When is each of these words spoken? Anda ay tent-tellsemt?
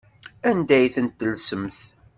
Anda 0.49 0.73
ay 0.77 0.87
tent-tellsemt? 0.95 1.79